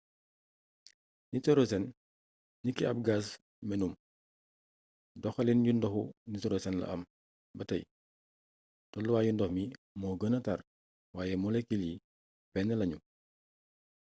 [1.31, 1.83] nitorosen
[2.63, 3.25] niki ab gaz
[3.67, 3.93] menum
[5.21, 7.01] doxaliin yu ndoxu nitorosen am la am
[7.57, 7.83] ba tey
[8.91, 9.63] tooluwaayu ndox mi
[9.99, 10.59] moo gëna tàr
[11.15, 12.01] waaye molekil yi
[12.53, 12.97] benn lañu